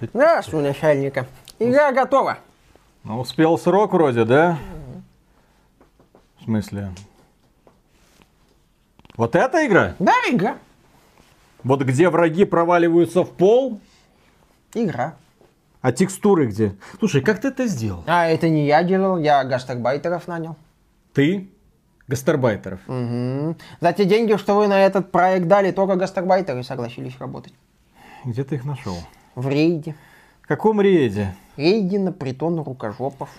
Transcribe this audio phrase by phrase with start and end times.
[0.00, 1.26] Здравствуй, начальника.
[1.58, 2.38] Игра готова.
[3.04, 4.58] Ну, успел срок вроде, да?
[6.40, 6.90] В смысле?
[9.16, 9.94] Вот эта игра?
[9.98, 10.58] Да, игра.
[11.64, 13.80] Вот где враги проваливаются в пол,
[14.74, 15.16] Игра.
[15.80, 16.76] а текстуры где?
[17.00, 18.04] Слушай, как ты это сделал?
[18.06, 20.56] А это не я делал, я гастарбайтеров нанял.
[21.14, 21.48] Ты?
[22.06, 22.80] Гастарбайтеров.
[22.86, 23.56] Мгм.
[23.80, 27.52] За те деньги, что вы на этот проект дали, только гастарбайтеры согласились работать.
[28.24, 28.96] Где ты их нашел?
[29.38, 29.94] В рейде.
[30.42, 31.32] В каком рейде?
[31.56, 33.30] Рейде на притон рукожопов.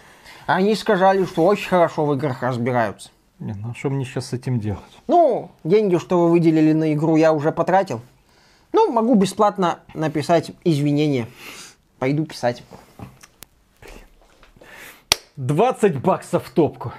[0.46, 3.10] Они сказали, что очень хорошо в играх разбираются.
[3.40, 4.80] Не, ну а что мне сейчас с этим делать?
[5.08, 8.00] Ну, деньги, что вы выделили на игру, я уже потратил.
[8.72, 11.28] Ну, могу бесплатно написать извинения.
[11.98, 12.64] Пойду писать.
[15.36, 16.94] 20 баксов в топку.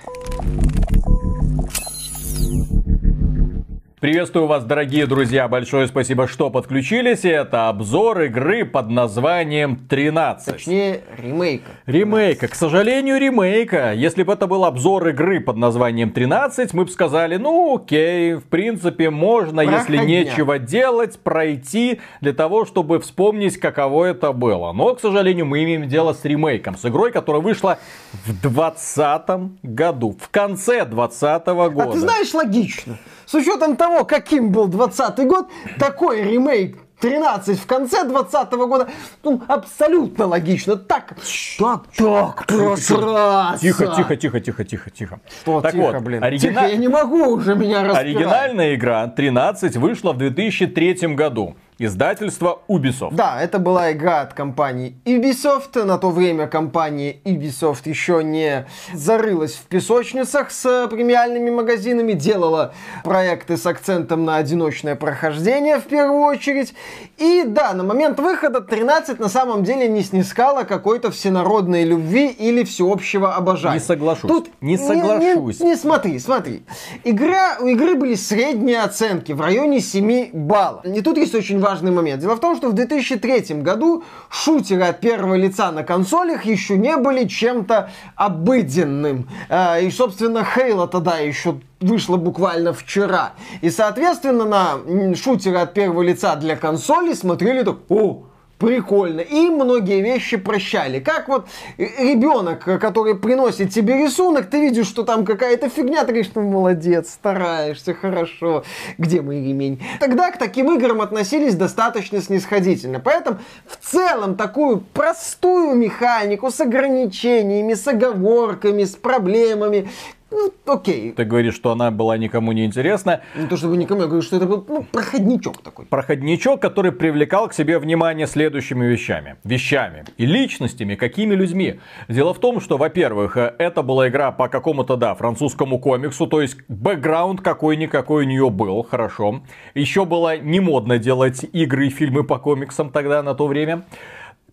[4.01, 5.47] Приветствую вас, дорогие друзья.
[5.47, 7.27] Большое спасибо, что подключились.
[7.27, 10.55] Это обзор игры под названием 13.
[10.55, 11.71] Точнее, ремейка.
[11.85, 12.49] Ремейка.
[12.49, 13.93] К сожалению, ремейка.
[13.93, 18.45] Если бы это был обзор игры под названием 13, мы бы сказали, ну окей, в
[18.45, 20.07] принципе, можно, если Проходняк.
[20.07, 24.73] нечего делать, пройти для того, чтобы вспомнить, каково это было.
[24.73, 27.79] Но, к сожалению, мы имеем дело с ремейком, с игрой, которая вышла
[28.25, 29.29] в 2020
[29.63, 31.83] году, в конце 2020 года.
[31.83, 32.97] А ты знаешь, логично.
[33.27, 38.89] С учетом того, каким был 20 год, такой ремейк 13 в конце 20 года,
[39.25, 40.77] ну, абсолютно логично.
[40.77, 41.15] Так,
[41.59, 43.61] так, так, просраться.
[43.61, 45.21] Тихо, тихо, тихо, тихо, тихо, тихо.
[45.43, 46.23] Что так тихо, вот, блин?
[46.23, 48.05] оригина- Тихо, я не могу уже меня распирать.
[48.05, 51.57] оригинальная игра 13 вышла в 2003 году.
[51.83, 53.15] Издательство Ubisoft.
[53.15, 55.83] Да, это была игра от компании Ubisoft.
[55.83, 63.57] На то время компания Ubisoft еще не зарылась в песочницах с премиальными магазинами, делала проекты
[63.57, 66.75] с акцентом на одиночное прохождение в первую очередь.
[67.17, 72.63] И да, на момент выхода 13 на самом деле не снискала какой-то всенародной любви или
[72.63, 73.77] всеобщего обожания.
[73.77, 74.29] Не соглашусь.
[74.31, 75.61] Тут Не соглашусь.
[75.61, 76.63] Не, не смотри, смотри.
[77.05, 80.85] Игра, у игры были средние оценки в районе 7 баллов.
[80.85, 82.21] И тут есть очень важный момент.
[82.21, 86.97] Дело в том, что в 2003 году шутеры от первого лица на консолях еще не
[86.97, 89.29] были чем-то обыденным.
[89.49, 93.33] Э, И, собственно, Хейла тогда еще вышла буквально вчера.
[93.63, 98.25] И, соответственно, на шутеры от первого лица для консоли смотрели так, о,
[98.61, 99.21] Прикольно.
[99.23, 101.01] И многие вещи прощали.
[101.01, 101.49] Как вот
[101.79, 106.31] э, ребенок, э, который приносит тебе рисунок, ты видишь, что там какая-то фигня, ты говоришь,
[106.35, 108.65] ну молодец, стараешься, хорошо.
[108.99, 109.83] Где мой ремень?
[109.99, 113.01] Тогда к таким играм относились достаточно снисходительно.
[113.01, 119.89] Поэтому в целом такую простую механику с ограничениями, с оговорками, с проблемами,
[120.31, 121.13] ну, окей.
[121.13, 123.23] Ты говоришь, что она была никому не интересна.
[123.35, 125.87] Не то чтобы никому, я говорю, что это был ну, проходничок такой.
[125.87, 129.37] Проходничок, который привлекал к себе внимание следующими вещами.
[129.45, 131.81] Вещами и личностями, какими людьми.
[132.09, 136.57] Дело в том, что, во-первых, это была игра по какому-то, да, французскому комиксу, то есть
[136.69, 139.43] бэкграунд какой-никакой у нее был, хорошо.
[139.75, 143.85] Еще было не модно делать игры и фильмы по комиксам тогда, на то время.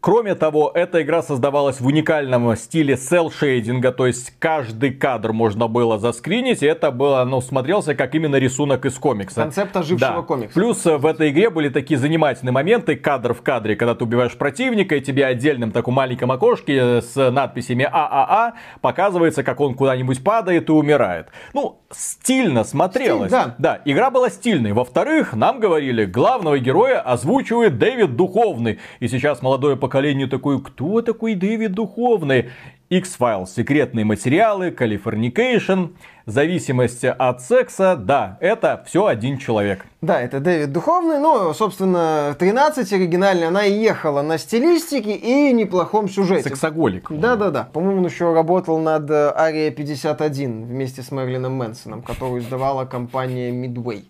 [0.08, 6.00] Кроме того, эта игра создавалась в уникальном стиле селл-шейдинга, то есть каждый кадр можно было
[6.00, 9.42] заскринить, и это было, ну, смотрелся как именно рисунок из комикса.
[9.42, 10.22] Концепт ожившего Да.
[10.22, 10.54] комикса.
[10.54, 14.96] Плюс в этой игре были такие занимательные моменты, кадр в кадре, когда ты убиваешь противника,
[14.96, 20.72] и тебе отдельным таком маленьком окошке с надписями ААА показывается, как он куда-нибудь падает и
[20.72, 21.28] умирает.
[21.54, 23.28] Ну, стильно смотрелось.
[23.28, 23.56] Стиль, да.
[23.58, 24.72] Да, игра была стильной.
[24.72, 28.80] Во-вторых, нам говорили, главного героя озвучивает Дэвид Духовный.
[29.02, 29.97] И сейчас молодое поколение
[30.28, 32.50] такое, кто такой Дэвид Духовный?
[32.90, 35.94] X-Files, секретные материалы, Californication,
[36.26, 39.86] зависимость от секса, да, это все один человек.
[40.00, 41.20] Да, это Дэвид Духовный.
[41.20, 46.44] Ну, собственно, 13 оригинальная, она ехала на стилистике и неплохом сюжете.
[46.44, 47.12] Сексоголик.
[47.12, 47.68] Да-да-да.
[47.74, 53.52] По-моему, он еще работал над э, Ария 51 вместе с Мерлином Мэнсоном, которую издавала компания
[53.52, 54.06] Midway.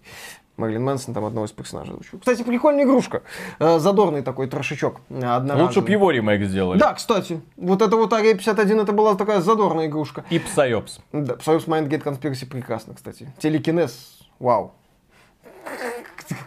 [0.58, 2.20] Мерлин Мэнсон там одного из персонажей озвучил.
[2.20, 3.22] Кстати, прикольная игрушка.
[3.60, 5.02] Э, Задорный такой трошечок.
[5.10, 5.64] э, одноразовый.
[5.68, 6.80] Лучше бы его ремейк сделали.
[6.80, 7.42] Да, кстати.
[7.56, 10.26] Вот это вот Ария 51, это была такая задорная игрушка.
[10.30, 11.00] И Psyops.
[11.14, 13.32] Да, Psyops Mindgate Conspiracy прекрасно, кстати.
[13.40, 14.74] Телекинез, вау.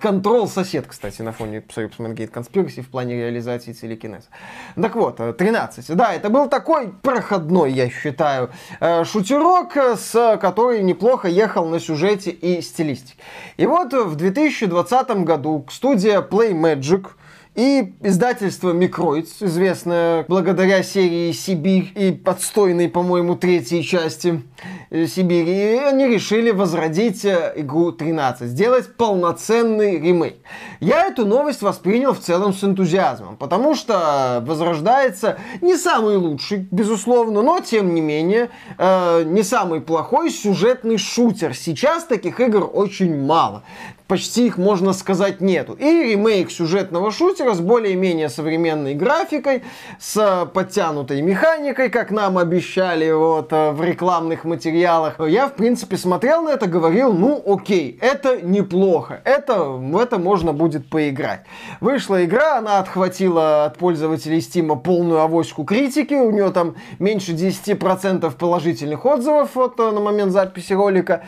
[0.01, 4.29] Контрол сосед, кстати, на фоне Psyops Mindgate Conspiracy в плане реализации телекинеза.
[4.75, 5.95] Так вот, э, 13.
[5.95, 8.51] Да, это был такой проходной, я считаю,
[8.81, 13.15] э, шутерок, э, с который неплохо ехал на сюжете и стилистике.
[13.57, 17.09] И вот э, в 2020 году студия Play Magic
[17.57, 24.43] и издательство Microids, известное благодаря серии «Сибирь» и подстойной, по-моему, третьей части,
[24.91, 30.37] э, Сибири, и они решили возродить э, игру 13, сделать полноценный ремейк.
[30.79, 37.43] Я эту новость воспринял в целом с энтузиазмом, потому что возрождается не самый лучший, безусловно,
[37.43, 41.55] но тем не менее э, не самый плохой сюжетный шутер.
[41.55, 43.65] Сейчас таких игр очень мало
[44.11, 45.75] почти их, можно сказать, нету.
[45.75, 49.63] И ремейк сюжетного шутера с более-менее современной графикой,
[49.99, 55.19] с подтянутой механикой, как нам обещали вот э, в рекламных материалах.
[55.21, 60.53] Я, в принципе, смотрел на это, говорил, ну, окей, это неплохо, это, в это можно
[60.53, 61.45] будет поиграть.
[61.81, 68.31] Вышла игра, она отхватила от пользователей Steam полную авоську критики, у нее там меньше 10%
[68.37, 71.25] положительных отзывов вот э, на момент записи ролика.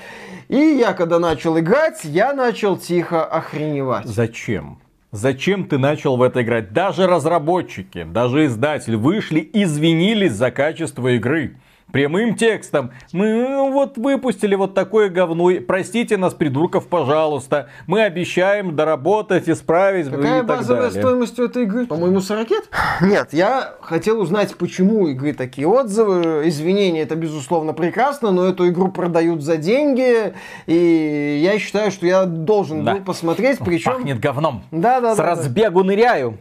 [0.49, 4.07] И я, когда начал играть, я начал тихо охреневать.
[4.07, 4.82] Зачем?
[5.13, 6.73] Зачем ты начал в это играть?
[6.73, 11.59] Даже разработчики, даже издатель вышли, извинились за качество игры
[11.93, 12.91] прямым текстом.
[13.13, 15.51] Мы ну, вот выпустили вот такое говно.
[15.67, 17.69] Простите нас, придурков, пожалуйста.
[17.87, 21.03] Мы обещаем доработать, исправить Какая и так базовая далее.
[21.03, 21.87] стоимость у этой игры?
[21.87, 22.49] По-моему, 40
[23.03, 26.49] Нет, я хотел узнать, почему у игры такие отзывы.
[26.49, 30.35] Извинения, это безусловно прекрасно, но эту игру продают за деньги.
[30.67, 32.95] И я считаю, что я должен Да.
[32.95, 33.59] был посмотреть.
[33.59, 33.93] Причем...
[33.93, 34.63] Пахнет говном.
[34.71, 35.31] Да, да, С да, да.
[35.31, 36.39] разбегу ныряю.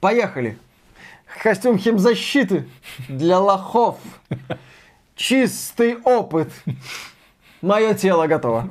[0.00, 0.56] Поехали.
[1.42, 2.68] Костюм химзащиты
[3.08, 3.96] для лохов.
[5.16, 6.52] Чистый опыт.
[7.62, 8.68] Мое тело готово.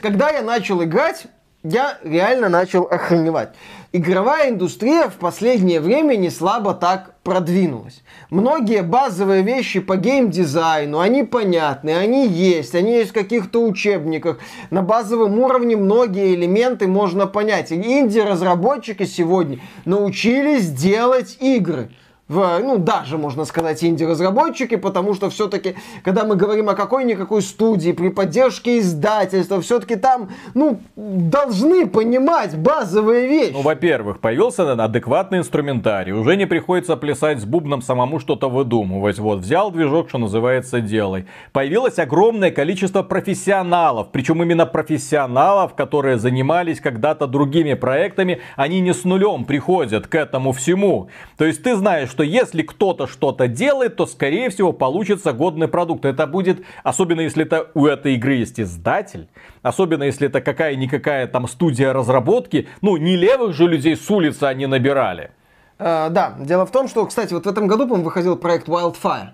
[0.00, 1.26] Когда я начал играть,
[1.64, 3.54] я реально начал охреневать.
[3.92, 8.02] Игровая индустрия в последнее время не слабо так продвинулась.
[8.28, 14.40] Многие базовые вещи по геймдизайну, они понятны, они есть, они есть в каких-то учебниках.
[14.70, 17.72] На базовом уровне многие элементы можно понять.
[17.72, 21.90] Инди-разработчики сегодня научились делать игры
[22.26, 27.92] в, ну, даже, можно сказать, инди-разработчики, потому что все-таки, когда мы говорим о какой-никакой студии,
[27.92, 33.52] при поддержке издательства, все-таки там, ну, должны понимать базовые вещи.
[33.52, 36.12] Ну, во-первых, появился адекватный инструментарий.
[36.12, 39.18] Уже не приходится плясать с бубном самому что-то выдумывать.
[39.18, 41.26] Вот, взял движок, что называется, делай.
[41.52, 44.08] Появилось огромное количество профессионалов.
[44.12, 48.40] Причем именно профессионалов, которые занимались когда-то другими проектами.
[48.56, 51.08] Они не с нулем приходят к этому всему.
[51.36, 56.04] То есть ты знаешь, что если кто-то что-то делает, то скорее всего получится годный продукт.
[56.04, 59.26] Это будет, особенно если это у этой игры есть издатель,
[59.62, 64.66] особенно если это какая-никакая там студия разработки, ну не левых же людей с улицы они
[64.66, 65.32] набирали.
[65.80, 69.30] Э, да, дело в том, что, кстати, вот в этом году, по-моему, выходил проект Wildfire.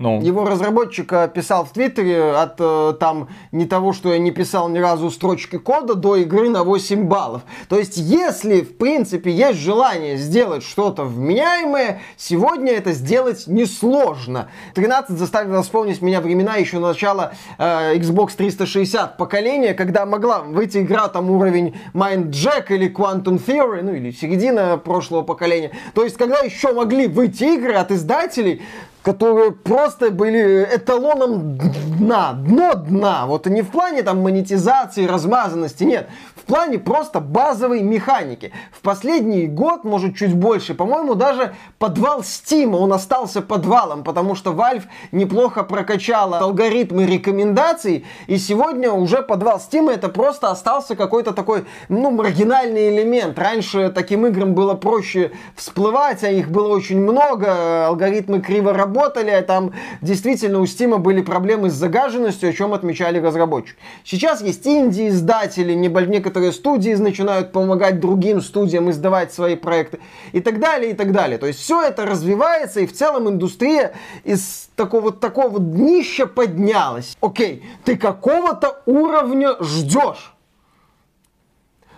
[0.00, 4.30] Ну, Его разработчик э, писал в Твиттере от э, там не того, что я не
[4.30, 7.42] писал ни разу строчки кода до игры на 8 баллов.
[7.68, 14.48] То есть, если в принципе есть желание сделать что-то вменяемое, сегодня это сделать несложно.
[14.72, 21.08] 13 заставило вспомнить меня времена еще начала э, Xbox 360 поколения, когда могла выйти игра
[21.08, 25.72] там уровень Mind Jack или Quantum Theory, ну или середина прошлого поколения.
[25.92, 28.62] То есть, когда еще могли выйти игры от издателей,
[29.02, 31.56] которые просто были эталоном
[31.98, 33.26] дна, дно дна.
[33.26, 36.08] Вот не в плане там монетизации, размазанности, нет.
[36.34, 38.52] В плане просто базовой механики.
[38.72, 44.50] В последний год, может чуть больше, по-моему, даже подвал Steam, он остался подвалом, потому что
[44.50, 51.64] Valve неплохо прокачала алгоритмы рекомендаций, и сегодня уже подвал Steam это просто остался какой-то такой,
[51.88, 53.38] ну, маргинальный элемент.
[53.38, 58.89] Раньше таким играм было проще всплывать, а их было очень много, алгоритмы криво работали,
[59.30, 63.78] а там действительно у Steam были проблемы с загаженностью, о чем отмечали разработчики.
[64.04, 70.00] Сейчас есть инди-издатели, некоторые студии начинают помогать другим студиям издавать свои проекты
[70.32, 71.38] и так далее, и так далее.
[71.38, 73.92] То есть все это развивается, и в целом индустрия
[74.24, 77.16] из такого, такого днища поднялась.
[77.20, 80.34] Окей, ты какого-то уровня ждешь.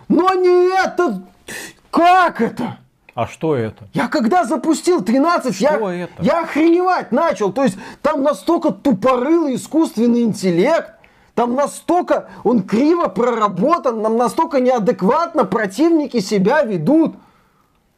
[0.07, 1.23] Но не это...
[1.91, 2.79] Как это?
[3.15, 3.87] А что это?
[3.93, 6.23] Я когда запустил 13, я, Что это?
[6.23, 7.53] я охреневать начал.
[7.53, 10.93] То есть там настолько тупорылый искусственный интеллект,
[11.35, 17.15] там настолько он криво проработан, нам настолько неадекватно противники себя ведут.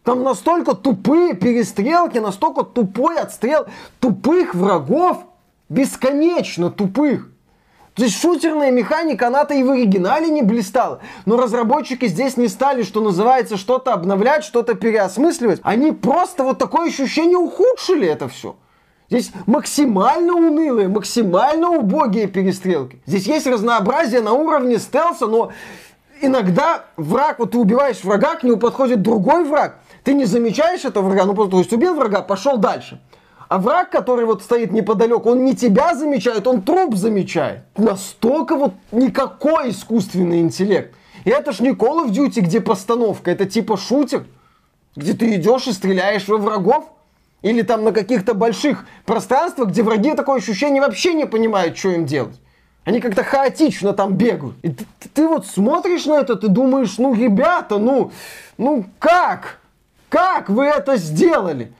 [0.04, 3.66] Там настолько тупые перестрелки, настолько тупой отстрел
[4.00, 5.26] тупых врагов,
[5.70, 7.30] бесконечно тупых.
[7.96, 11.00] То есть шутерная механика, она-то и в оригинале не блистала.
[11.26, 15.62] Но разработчики здесь не стали, что называется, что-то обновлять, что-то переосмысливать.
[15.64, 18.58] Они просто вот такое ощущение ухудшили это все.
[19.10, 23.02] Здесь максимально унылые, максимально убогие перестрелки.
[23.06, 25.52] Здесь есть разнообразие на уровне стелса, но
[26.22, 31.08] иногда враг, вот ты убиваешь врага, к нему подходит другой враг, ты не замечаешь этого
[31.08, 33.00] врага, ну просто то есть убил врага, пошел дальше.
[33.48, 37.62] А враг, который вот стоит неподалеку, он не тебя замечает, он труп замечает.
[37.78, 40.96] Настолько вот никакой искусственный интеллект.
[41.26, 44.26] И это ж не Call of Duty, где постановка, это типа шутер,
[44.96, 46.86] где ты идешь и стреляешь во врагов.
[47.42, 52.06] Или там на каких-то больших пространствах, где враги такое ощущение вообще не понимают, что им
[52.06, 52.40] делать.
[52.86, 54.56] Они как-то хаотично там бегают.
[54.64, 58.12] И ты, ты, вот смотришь на это, ты думаешь, ну, ребята, ну,
[58.58, 59.60] ну как?
[60.10, 61.72] Как вы это сделали?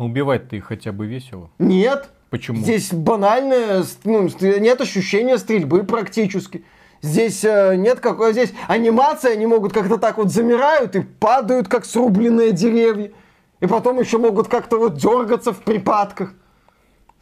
[0.00, 1.50] Ну, убивать-то их хотя бы весело.
[1.58, 2.08] Нет.
[2.30, 2.62] Почему?
[2.62, 6.64] Здесь банальное, ну, нет ощущения стрельбы практически.
[7.02, 11.84] Здесь э, нет какой, здесь анимация, они могут как-то так вот замирают и падают, как
[11.84, 13.12] срубленные деревья.
[13.60, 16.32] И потом еще могут как-то вот дергаться в припадках.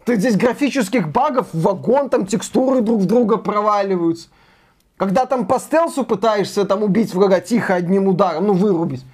[0.04, 4.28] Ты здесь графических багов, вагон, там текстуры друг в друга проваливаются.
[4.96, 9.04] Когда там по стелсу пытаешься там убить врага тихо одним ударом, ну вырубить.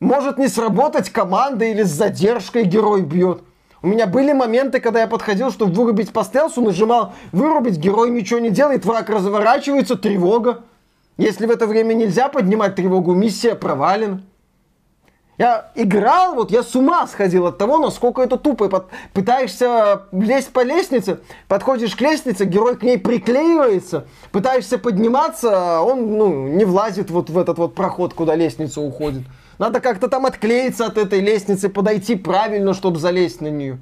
[0.00, 3.42] Может не сработать команда или с задержкой герой бьет.
[3.82, 8.40] У меня были моменты, когда я подходил, чтобы вырубить по стелсу, нажимал вырубить, герой ничего
[8.40, 10.64] не делает, враг разворачивается, тревога.
[11.16, 14.22] Если в это время нельзя поднимать тревогу, миссия провалена.
[15.38, 18.68] Я играл, вот я с ума сходил от того, насколько это тупо.
[18.68, 26.16] Под, пытаешься лезть по лестнице, подходишь к лестнице, герой к ней приклеивается, пытаешься подниматься, он
[26.16, 29.22] ну, не влазит вот в этот вот проход, куда лестница уходит.
[29.58, 33.78] Надо как-то там отклеиться от этой лестницы, подойти правильно, чтобы залезть на нее.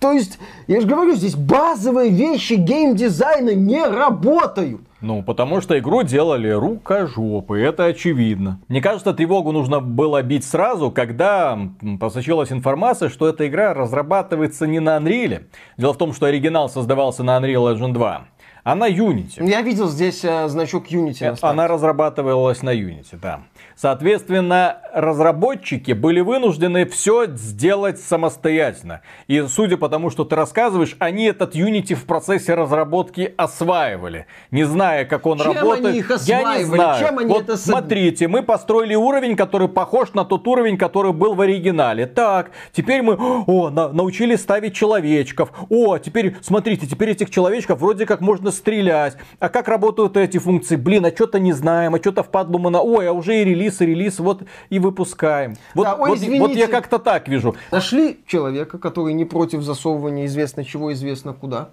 [0.00, 4.80] То есть, я же говорю, здесь базовые вещи геймдизайна не работают.
[5.02, 8.60] Ну, потому что игру делали рукожопы, это очевидно.
[8.68, 11.58] Мне кажется, тревогу нужно было бить сразу, когда
[11.98, 15.44] просочилась информация, что эта игра разрабатывается не на Unreal.
[15.76, 18.26] Дело в том, что оригинал создавался на Unreal Engine 2
[18.64, 19.48] а на Unity.
[19.48, 21.36] Я видел здесь э, значок Unity.
[21.42, 23.42] На Она разрабатывалась на Unity, да.
[23.76, 29.00] Соответственно, разработчики были вынуждены все сделать самостоятельно.
[29.26, 34.26] И судя по тому, что ты рассказываешь, они этот Unity в процессе разработки осваивали.
[34.50, 35.86] Не зная, как он Чем работает.
[35.86, 36.52] Они их осваивали?
[36.52, 37.04] Я не знаю.
[37.04, 41.34] Чем они вот это смотрите, мы построили уровень, который похож на тот уровень, который был
[41.34, 42.06] в оригинале.
[42.06, 45.52] Так, теперь мы о, на, научились ставить человечков.
[45.70, 49.16] О, теперь, смотрите, теперь этих человечков вроде как можно стрелять.
[49.38, 50.76] А как работают эти функции?
[50.76, 52.80] Блин, а что-то не знаем, а что-то впадло мы на...
[52.80, 55.56] Ой, а уже и релиз, и релиз, вот и выпускаем.
[55.74, 56.40] Вот, Да, ой, вот, извините.
[56.40, 57.54] вот я как-то так вижу.
[57.70, 61.70] Нашли человека, который не против засовывания известно чего, известно куда.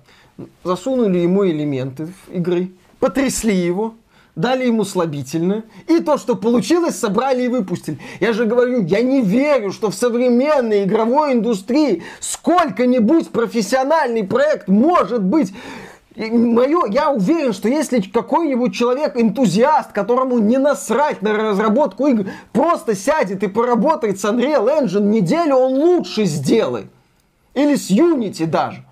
[0.63, 2.69] Засунули ему элементы игры,
[2.99, 3.95] потрясли его,
[4.35, 5.63] дали ему слабительное.
[5.87, 7.97] И то, что получилось, собрали и выпустили.
[8.19, 15.23] Я же говорю, я не верю, что в современной игровой индустрии сколько-нибудь профессиональный проект может
[15.23, 15.53] быть
[16.17, 22.95] мое, я уверен, что если какой-нибудь человек, энтузиаст, которому не насрать на разработку игр, просто
[22.95, 26.87] сядет и поработает с Unreal Engine неделю, он лучше сделает.
[27.53, 28.83] Или с Unity даже.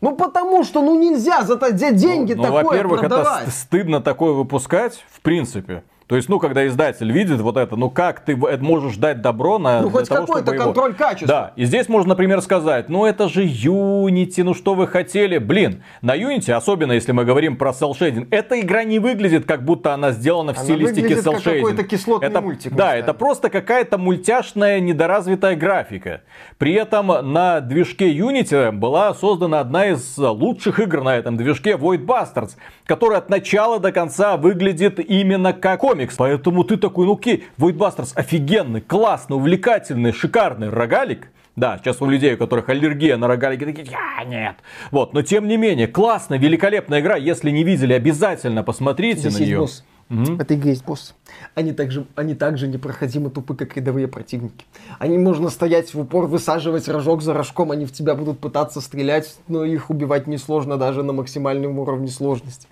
[0.00, 1.56] Ну потому что ну нельзя за
[1.92, 3.42] деньги Ну, такое во-первых, продавать.
[3.44, 5.82] это ст- стыдно такое выпускать, в принципе.
[6.06, 9.58] То есть, ну, когда издатель видит вот это, ну как ты это можешь дать добро
[9.58, 11.26] на Ну, хоть какой-то его- контроль качества.
[11.26, 15.38] Да, и здесь можно, например, сказать, ну это же Unity, ну что вы хотели?
[15.38, 19.94] Блин, на Unity, особенно если мы говорим про Shading, эта игра не выглядит, как будто
[19.94, 24.80] она сделана в Она стилистике Cell как какой-то это, мультик, Да, это просто какая-то мультяшная,
[24.80, 26.20] недоразвитая графика.
[26.58, 32.04] При этом на движке Unity была создана одна из лучших игр на этом движке, Void
[32.04, 36.16] Bastards, который от начала до конца выглядит именно как комикс.
[36.16, 41.30] Поэтому ты такой, ну окей, Void Bastards офигенный, классный, увлекательный, шикарный рогалик.
[41.56, 44.56] Да, сейчас у людей, у которых аллергия на рогалики, такие, я нет.
[44.90, 47.16] Вот, но тем не менее, классная, великолепная игра.
[47.16, 49.58] Если не видели, обязательно посмотрите Здесь на нее.
[49.60, 49.84] босс.
[50.08, 51.14] В этой игре есть босс.
[51.54, 54.66] Они также, они также непроходимо тупы, как рядовые противники.
[54.98, 59.36] Они можно стоять в упор, высаживать рожок за рожком, они в тебя будут пытаться стрелять,
[59.48, 62.66] но их убивать несложно даже на максимальном уровне сложности.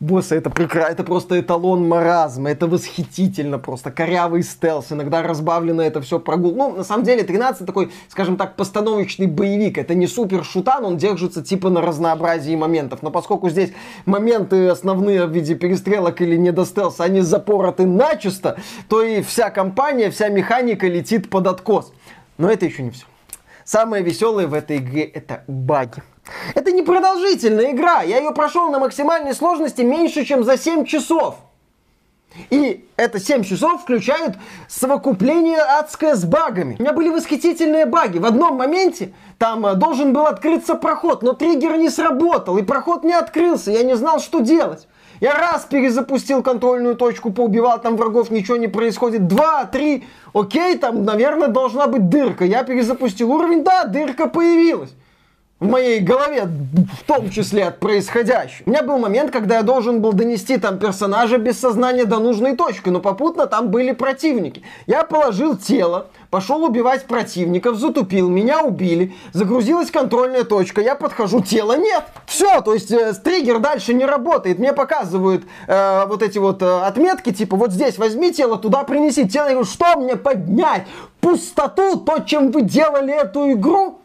[0.00, 6.00] Боссы, это прекрасно, это просто эталон маразма, это восхитительно просто, корявый стелс, иногда разбавлено это
[6.00, 6.54] все прогул.
[6.54, 10.96] Ну, на самом деле, 13 такой, скажем так, постановочный боевик, это не супер шутан, он
[10.96, 13.72] держится типа на разнообразии моментов, но поскольку здесь
[14.04, 18.58] моменты основные в виде перестрелок или недостелса, они запороты начисто,
[18.88, 21.92] то и вся компания, вся механика летит под откос.
[22.36, 23.06] Но это еще не все.
[23.64, 26.02] Самое веселое в этой игре это баги.
[26.54, 28.02] Это не продолжительная игра.
[28.02, 31.36] Я ее прошел на максимальной сложности меньше, чем за 7 часов.
[32.50, 34.36] И это 7 часов включают
[34.68, 36.76] совокупление адское с багами.
[36.78, 38.18] У меня были восхитительные баги.
[38.18, 43.04] В одном моменте там э, должен был открыться проход, но триггер не сработал, и проход
[43.04, 43.70] не открылся.
[43.70, 44.88] Я не знал, что делать.
[45.20, 49.28] Я раз перезапустил контрольную точку, поубивал там врагов, ничего не происходит.
[49.28, 52.44] Два, три, окей, там, наверное, должна быть дырка.
[52.44, 54.90] Я перезапустил уровень, да, дырка появилась
[55.64, 58.64] в моей голове, в том числе от происходящего.
[58.66, 62.54] У меня был момент, когда я должен был донести там персонажа без сознания до нужной
[62.54, 64.62] точки, но попутно там были противники.
[64.86, 71.78] Я положил тело, пошел убивать противников, затупил, меня убили, загрузилась контрольная точка, я подхожу, тела
[71.78, 72.04] нет.
[72.26, 74.58] Все, то есть э, триггер дальше не работает.
[74.58, 79.26] Мне показывают э, вот эти вот э, отметки, типа вот здесь возьми тело, туда принеси
[79.26, 79.46] тело.
[79.46, 80.86] Я говорю, что мне поднять?
[81.20, 84.00] Пустоту, то, чем вы делали эту игру?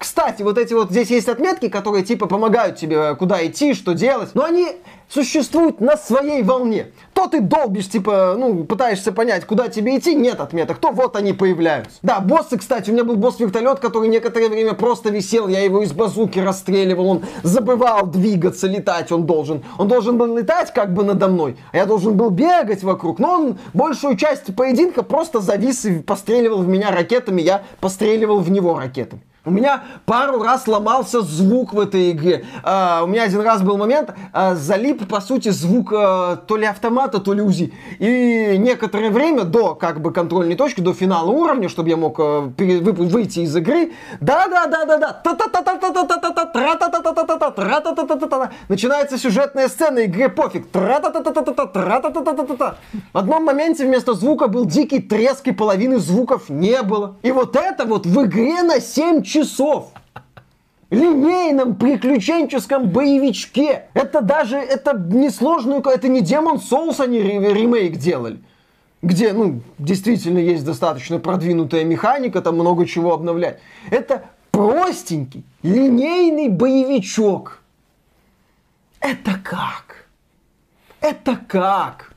[0.00, 4.30] Кстати, вот эти вот здесь есть отметки, которые типа помогают тебе куда идти, что делать,
[4.32, 4.68] но они
[5.10, 6.86] существуют на своей волне.
[7.12, 11.34] То ты долбишь, типа, ну, пытаешься понять, куда тебе идти, нет отметок, то вот они
[11.34, 11.98] появляются.
[12.00, 15.92] Да, боссы, кстати, у меня был босс-вертолет, который некоторое время просто висел, я его из
[15.92, 19.62] базуки расстреливал, он забывал двигаться, летать он должен.
[19.76, 23.34] Он должен был летать как бы надо мной, а я должен был бегать вокруг, но
[23.34, 28.78] он большую часть поединка просто завис и постреливал в меня ракетами, я постреливал в него
[28.78, 29.20] ракетами.
[29.42, 32.44] У меня пару раз ломался звук в этой игре.
[32.62, 36.66] А, у меня один раз был момент, а, залип, по сути, звук а, то ли
[36.66, 37.72] автомата, то ли УЗИ.
[37.98, 42.52] И некоторое время до как бы контрольной точки, до финала уровня, чтобы я мог а,
[42.54, 45.22] пере, вы, выйти из игры, да-да-да-да-да,
[48.68, 50.66] начинается сюжетная сцена, игре пофиг.
[53.14, 57.16] В одном моменте вместо звука был дикий треск, и половины звуков не было.
[57.22, 59.92] И вот это вот в игре на 7 часов
[60.90, 63.84] линейном приключенческом боевичке.
[63.94, 68.40] Это даже, это не сложную, это не Demon Souls они ремейк делали.
[69.02, 73.60] Где, ну, действительно есть достаточно продвинутая механика, там много чего обновлять.
[73.90, 77.62] Это простенький, линейный боевичок.
[79.00, 80.06] Это как?
[81.00, 82.09] Это как?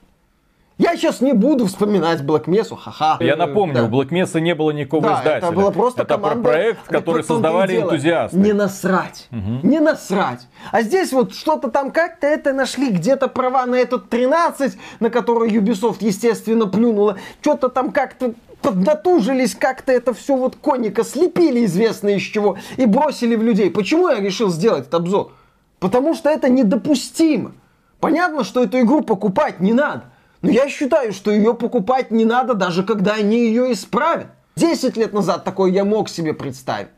[0.80, 3.18] Я сейчас не буду вспоминать Black Mesa, ха-ха.
[3.20, 3.84] Я напомню, да.
[3.86, 5.48] у Black Mesa не было никакого да, издателя.
[5.48, 8.38] это было просто это команда, проект, который создавали энтузиасты.
[8.38, 9.68] Не насрать, угу.
[9.68, 10.48] не насрать.
[10.72, 15.52] А здесь вот что-то там как-то это нашли, где-то права на этот 13, на который
[15.52, 17.18] Ubisoft, естественно, плюнула.
[17.42, 23.36] Что-то там как-то поднатужились, как-то это все вот коника слепили известно из чего и бросили
[23.36, 23.70] в людей.
[23.70, 25.34] Почему я решил сделать этот обзор?
[25.80, 27.52] Потому что это недопустимо.
[28.00, 30.06] Понятно, что эту игру покупать не надо.
[30.44, 34.28] Но я считаю, что ее покупать не надо, даже когда они ее исправят.
[34.58, 36.90] Десять лет назад такое я мог себе представить.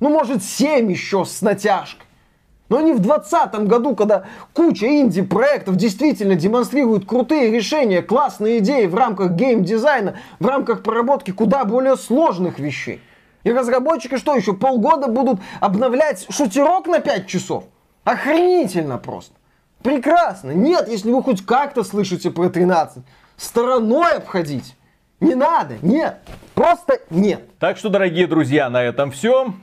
[0.00, 2.06] Ну, может, семь еще с натяжкой.
[2.70, 8.94] Но не в 2020 году, когда куча инди-проектов действительно демонстрируют крутые решения, классные идеи в
[8.94, 13.02] рамках гейм-дизайна, в рамках проработки куда более сложных вещей.
[13.44, 17.64] И разработчики что еще, полгода будут обновлять шутерок на 5 часов?
[18.04, 19.34] Охренительно просто.
[19.82, 20.50] Прекрасно.
[20.50, 23.04] Нет, если вы хоть как-то слышите про 13,
[23.36, 24.76] стороной обходить.
[25.20, 26.18] Не надо, нет.
[26.54, 27.42] Просто нет.
[27.58, 29.54] Так что, дорогие друзья, на этом все.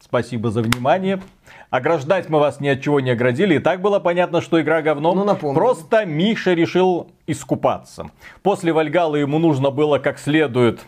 [0.00, 1.20] Спасибо за внимание.
[1.70, 3.56] Ограждать мы вас ни от чего не оградили.
[3.56, 5.12] И так было понятно, что игра говно.
[5.14, 5.56] Ну, напомню.
[5.56, 8.10] Просто Миша решил искупаться.
[8.42, 10.82] После Вальгала ему нужно было как следует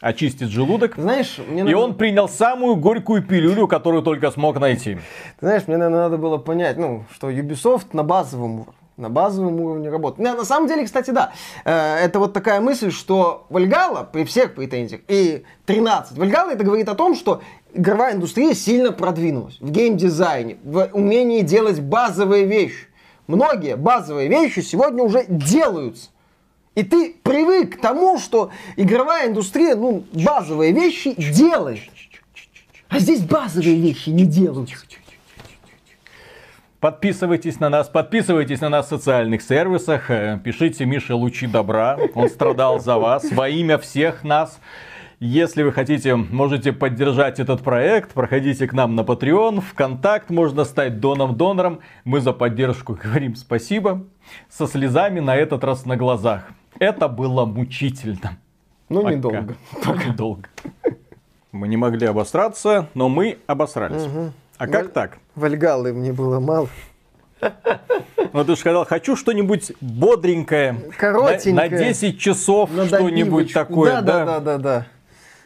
[0.00, 0.94] очистить желудок.
[0.96, 1.70] Знаешь, мне надо...
[1.70, 4.96] И он принял самую горькую пилюлю, которую только смог найти.
[5.40, 9.60] Ты знаешь, мне, наверное, надо было понять, ну, что Ubisoft на базовом уровне на базовом
[9.60, 10.20] уровне работает.
[10.20, 11.32] На, на самом деле, кстати, да,
[11.64, 16.16] э, это вот такая мысль, что Вальгала при всех претензиях и 13.
[16.16, 17.42] Вальгала это говорит о том, что
[17.74, 22.86] игровая индустрия сильно продвинулась в геймдизайне, в умении делать базовые вещи.
[23.26, 26.10] Многие базовые вещи сегодня уже делаются.
[26.76, 31.80] И ты привык к тому, что игровая индустрия, ну, базовые вещи делает.
[32.88, 34.70] А здесь базовые вещи не делают.
[36.78, 42.28] Подписывайтесь на нас, подписывайтесь на нас в социальных сервисах, э, пишите Мише лучи добра, он
[42.28, 44.60] страдал за вас, во имя всех нас.
[45.18, 50.66] Если вы хотите, можете поддержать этот проект, проходите к нам на Patreon, в контакт, можно
[50.66, 51.80] стать доном-донором.
[52.04, 54.04] Мы за поддержку говорим спасибо,
[54.50, 56.52] со слезами на этот раз на глазах.
[56.78, 58.38] Это было мучительно.
[58.88, 59.14] Ну, Пока.
[59.14, 59.56] недолго.
[59.84, 60.04] Пока.
[60.04, 60.48] Недолго.
[61.52, 64.04] Мы не могли обосраться, но мы обосрались.
[64.04, 64.32] Угу.
[64.58, 64.88] А как Валь...
[64.88, 65.18] так?
[65.34, 66.68] Вальгалы мне было мало.
[68.32, 70.76] Ну ты же сказал, хочу что-нибудь бодренькое.
[70.96, 71.70] Коротенькое.
[71.70, 73.92] На, на 10 часов что-нибудь такое.
[73.92, 74.86] Да, да, да, да, да.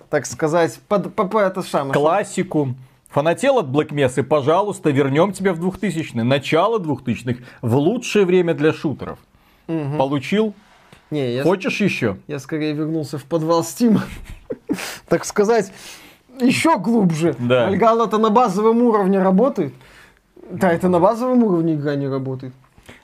[0.09, 1.93] Так сказать, под, по, по это самое.
[1.93, 2.75] Классику.
[3.11, 6.23] Фанател от Black Mesa, пожалуйста, вернем тебя в 2000-е.
[6.23, 7.43] Начало 2000-х.
[7.61, 9.19] В лучшее время для шутеров.
[9.67, 9.97] Угу.
[9.97, 10.55] Получил?
[11.11, 12.17] Не, я, Хочешь еще?
[12.29, 14.03] Я скорее вернулся в подвал Стима.
[15.09, 15.73] Так сказать,
[16.41, 17.35] еще глубже.
[17.39, 17.67] Да.
[17.67, 19.75] Альгал это на базовом уровне работает.
[20.51, 22.53] Да, это на базовом уровне игра не работает.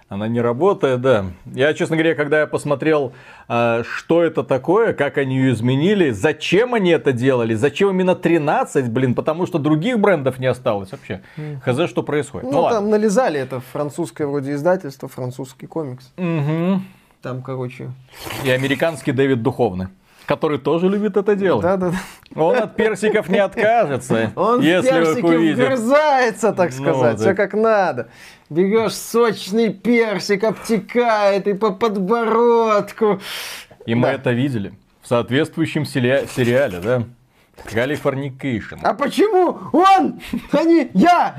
[0.09, 1.27] Она не работает, да.
[1.47, 3.13] Я, честно говоря, когда я посмотрел,
[3.49, 8.89] э, что это такое, как они ее изменили, зачем они это делали, зачем именно 13,
[8.89, 11.23] блин, потому что других брендов не осталось вообще.
[11.65, 12.45] Хз, что происходит.
[12.49, 12.91] Ну, Ну, там ладно.
[12.91, 16.13] налезали, это французское вроде издательство, французский комикс.
[16.17, 16.85] Мгм.
[17.27, 17.91] Там, короче,
[18.45, 19.89] И американский Дэвид Духовный,
[20.27, 21.65] который тоже любит это делать.
[21.65, 21.97] да-да-да.
[22.41, 27.37] Он от персиков не откажется, Он если персики вгрызается, так Ну, сказать, все так.
[27.37, 28.07] как надо.
[28.49, 33.21] Берешь сочный персик, обтекает и по подбородку.
[33.87, 34.13] И мы Да.
[34.13, 37.03] это видели в соответствующем сериа- сериале, да?
[37.65, 38.77] Калифорникейшн.
[38.85, 40.21] А почему он,
[40.53, 41.35] а не я?